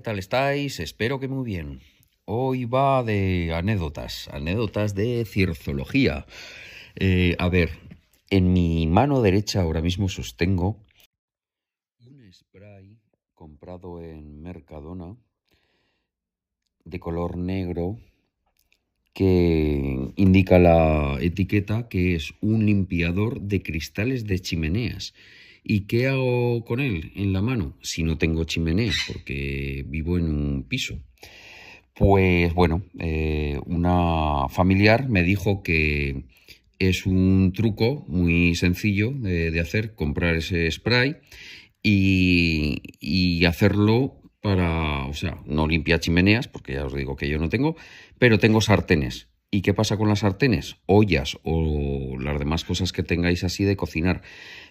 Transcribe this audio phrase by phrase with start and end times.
[0.00, 0.80] tal estáis?
[0.80, 1.80] Espero que muy bien.
[2.24, 6.26] Hoy va de anécdotas, anécdotas de cirzología.
[6.96, 7.70] Eh, a ver,
[8.30, 10.78] en mi mano derecha ahora mismo sostengo
[12.06, 12.98] un spray
[13.34, 15.16] comprado en Mercadona
[16.84, 17.98] de color negro
[19.12, 25.14] que indica la etiqueta que es un limpiador de cristales de chimeneas.
[25.66, 28.92] ¿Y qué hago con él en la mano si no tengo chimenea?
[29.08, 31.00] Porque vivo en un piso.
[31.94, 36.24] Pues bueno, eh, una familiar me dijo que
[36.78, 41.16] es un truco muy sencillo de, hacer, comprar ese spray
[41.82, 47.38] y, y hacerlo para, o sea, no limpia chimeneas, porque ya os digo que yo
[47.38, 47.76] no tengo,
[48.18, 49.28] pero tengo sartenes.
[49.54, 50.78] ¿Y qué pasa con las sartenes?
[50.86, 54.20] Ollas o las demás cosas que tengáis así de cocinar.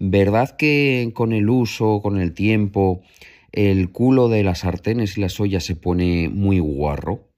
[0.00, 3.00] ¿Verdad que con el uso, con el tiempo,
[3.52, 7.28] el culo de las sartenes y las ollas se pone muy guarro?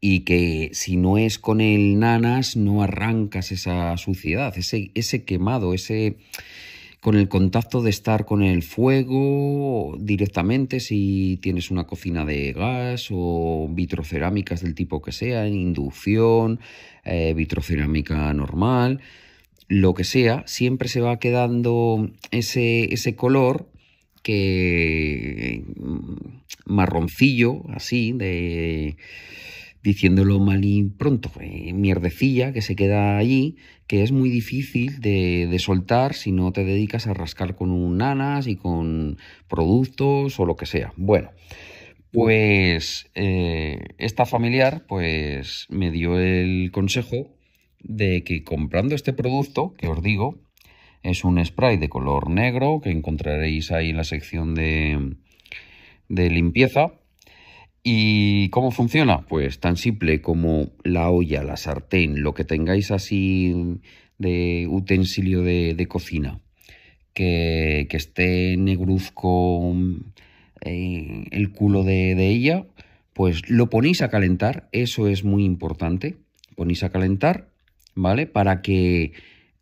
[0.00, 5.74] Y que si no es con el nanas no arrancas esa suciedad, ese, ese quemado,
[5.74, 6.16] ese
[7.00, 13.08] con el contacto de estar con el fuego directamente, si tienes una cocina de gas
[13.12, 16.58] o vitrocerámicas del tipo que sea, inducción,
[17.04, 19.00] eh, vitrocerámica normal,
[19.68, 23.68] lo que sea, siempre se va quedando ese, ese color
[24.22, 28.96] que mm, marroncillo, así, de
[29.88, 35.56] diciéndolo mal y pronto, eh, mierdecilla que se queda allí, que es muy difícil de,
[35.58, 39.16] soltar si no te dedicas a rascar con un nanas y con
[39.48, 40.92] productos o lo que sea.
[40.96, 41.30] Bueno,
[42.12, 47.34] pues eh, esta familiar pues me dio el consejo
[47.80, 50.38] de que comprando este producto, que os digo,
[51.02, 55.14] es un spray de color negro que encontraréis ahí en la sección de,
[56.10, 56.92] de limpieza
[57.90, 59.22] ¿Y cómo funciona?
[59.22, 63.80] Pues tan simple como la olla, la sartén, lo que tengáis así
[64.18, 66.38] de utensilio de, cocina,
[67.14, 69.74] que, esté negruzco
[70.60, 72.66] eh, el culo de ella,
[73.14, 76.16] pues lo ponéis a calentar, eso es muy importante,
[76.56, 77.48] ponéis a calentar,
[77.94, 78.26] ¿vale?
[78.26, 79.14] Para que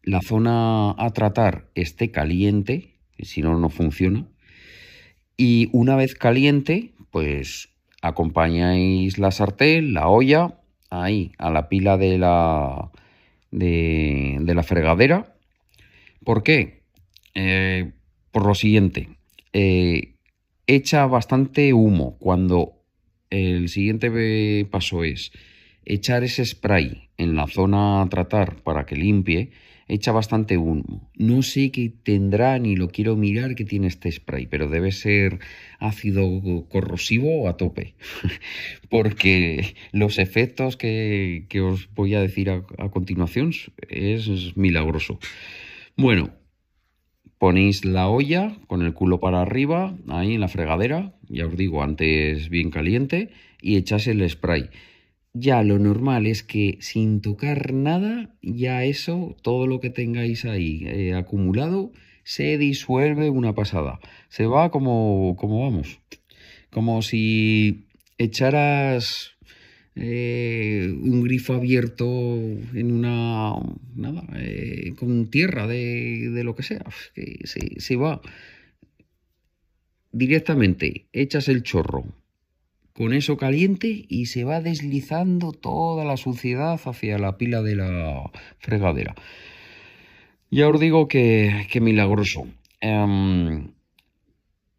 [0.02, 4.26] la zona a tratar esté caliente, si no, no funciona.
[5.36, 7.68] Y una vez caliente, pues
[8.02, 12.90] acompañáis la sartén, la olla, ahí, a la pila de la,
[13.50, 15.36] de, la fregadera.
[16.24, 16.82] ¿Por qué?
[17.34, 17.92] Eh,
[18.30, 19.08] por lo siguiente,
[19.52, 20.14] eh,
[20.66, 22.82] echa bastante humo cuando
[23.30, 25.32] el siguiente paso es
[25.86, 29.50] echar ese spray en la zona a tratar para que limpie
[29.88, 31.10] echa bastante humo.
[31.16, 35.38] No sé qué tendrá ni lo quiero mirar que tiene este spray, pero debe ser
[35.78, 37.94] ácido corrosivo a tope.
[38.90, 43.52] Porque los efectos que, os voy a decir a, continuación
[43.88, 45.20] es, milagroso.
[45.96, 46.30] Bueno,
[47.38, 51.82] ponéis la olla con el culo para arriba, ahí en la fregadera, ya os digo,
[51.82, 53.30] antes bien caliente,
[53.62, 54.68] y echas el spray
[55.38, 60.84] ya lo normal es que sin tocar nada, ya eso, todo lo que tengáis ahí
[60.86, 61.92] eh, acumulado,
[62.24, 64.00] se disuelve una pasada.
[64.28, 66.00] Se va como, como vamos,
[66.70, 67.86] como si
[68.18, 69.36] echaras
[69.94, 72.06] eh, un grifo abierto
[72.74, 73.52] en una,
[73.94, 78.20] nada, eh, con tierra de, de, lo que sea, que se, se va.
[80.12, 82.06] Directamente, echas el chorro
[82.96, 88.30] con eso caliente y se va deslizando toda la suciedad hacia la pila de la
[88.58, 89.14] fregadera.
[90.50, 92.46] Ya os digo que, que milagroso.
[92.80, 93.72] Em,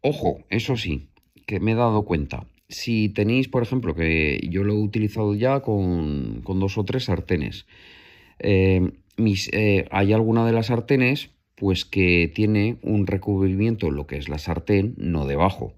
[0.00, 1.10] ojo, eso sí,
[1.46, 2.48] que me he dado cuenta.
[2.68, 7.66] Si tenéis, por ejemplo, que yo lo he utilizado ya con, dos o tres sartenes,
[8.40, 8.94] em,
[9.52, 14.38] eh, hay alguna de las sartenes pues que tiene un recubrimiento, lo que es la
[14.38, 15.74] sartén, no debajo,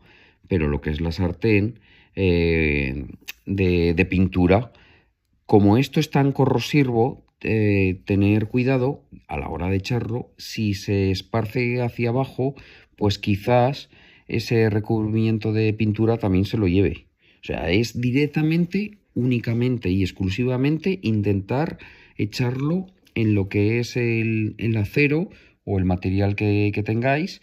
[0.49, 1.81] pero lo que es la sartén
[2.15, 3.07] eh,
[3.47, 4.73] de, pintura.
[5.47, 11.11] Como esto es tan corrosivo, eh, tener cuidado a la hora de echarlo, si se
[11.11, 12.55] esparce hacia abajo,
[12.97, 13.89] pues quizás
[14.29, 17.07] ese recubrimiento de pintura también se lo lleve.
[17.43, 21.79] O sea, es directamente, únicamente y exclusivamente intentar
[22.17, 25.31] echarlo en lo que es el, acero
[25.65, 27.41] o el material que, que tengáis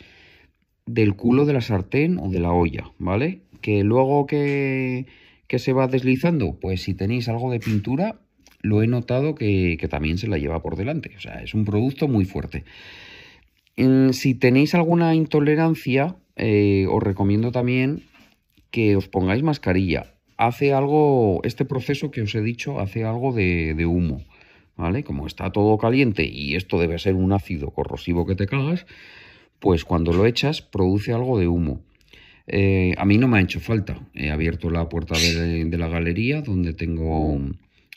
[0.87, 3.41] del culo de la sartén o de la olla, ¿vale?
[3.61, 5.05] Que luego que,
[5.49, 8.19] se va deslizando, pues si tenéis algo de pintura,
[8.61, 11.11] lo he notado que, también se la lleva por delante.
[11.17, 12.63] O sea, es un producto muy fuerte.
[14.11, 18.03] si tenéis alguna intolerancia, eh, os recomiendo también
[18.71, 20.13] que os pongáis mascarilla.
[20.37, 24.23] Hace algo, este proceso que os he dicho, hace algo de, de humo,
[24.75, 25.03] ¿vale?
[25.03, 28.85] Como está todo caliente y esto debe ser un ácido corrosivo que te cagas,
[29.59, 31.81] pues cuando lo echas produce algo de humo.
[32.47, 33.99] Eh, a mí no me ha hecho falta.
[34.13, 37.39] He abierto la puerta de, la galería donde tengo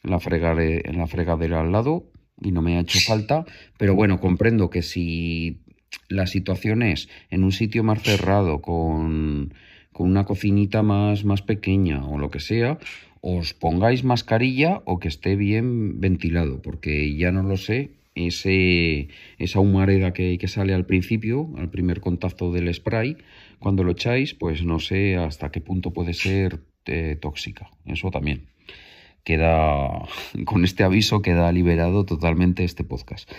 [0.02, 2.10] la, fregadera al lado
[2.40, 3.44] y no me ha hecho falta.
[3.78, 5.60] Pero bueno, comprendo que si
[6.08, 9.54] la situación es en un sitio más cerrado, con,
[9.92, 12.78] con una cocinita más, más pequeña o lo que sea,
[13.20, 19.08] os pongáis mascarilla o que esté bien ventilado, porque ya no lo sé, ese,
[19.38, 23.16] esa humareda que, que, sale al principio, al primer contacto del spray,
[23.58, 27.70] cuando lo echáis, pues no sé hasta qué punto puede ser eh, tóxica.
[27.86, 28.46] Eso también.
[29.24, 30.06] Queda,
[30.44, 33.30] con este aviso queda liberado totalmente este podcast.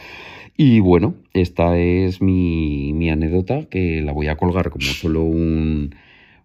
[0.57, 5.95] Y bueno, esta es mi, mi anécdota que la voy a colgar como solo un,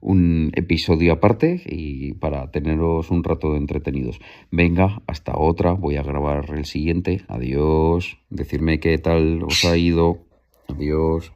[0.07, 4.21] un episodio aparte y para teneros un rato entretenidos.
[4.53, 7.23] Venga, hasta otra, voy a grabar el siguiente.
[7.27, 8.19] Adiós.
[8.31, 10.21] Decirme qué tal os ha ido.
[10.69, 11.36] Adiós.